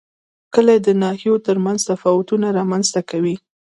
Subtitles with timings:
[0.53, 3.35] کلي د ناحیو ترمنځ تفاوتونه رامنځ ته کوي.